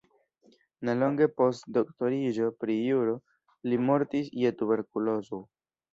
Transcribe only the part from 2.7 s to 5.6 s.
juro li mortis je tuberkulozo.